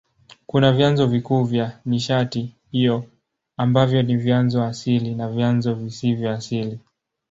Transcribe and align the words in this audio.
Kuna 0.47 0.71
vyanzo 0.71 1.07
vikuu 1.07 1.43
vya 1.43 1.79
nishati 1.85 2.55
hiyo 2.71 3.05
ambavyo 3.57 4.01
ni 4.01 4.17
vyanzo 4.17 4.63
asili 4.63 5.15
na 5.15 5.29
vyanzo 5.29 5.73
visivyo 5.73 6.31
asili. 6.31 6.79